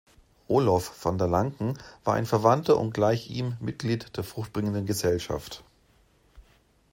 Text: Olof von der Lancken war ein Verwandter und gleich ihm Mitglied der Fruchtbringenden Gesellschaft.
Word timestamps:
Olof 0.47 0.85
von 0.85 1.19
der 1.19 1.27
Lancken 1.27 1.77
war 2.03 2.15
ein 2.15 2.25
Verwandter 2.25 2.79
und 2.79 2.91
gleich 2.91 3.29
ihm 3.29 3.55
Mitglied 3.59 4.17
der 4.17 4.23
Fruchtbringenden 4.23 4.87
Gesellschaft. 4.87 5.63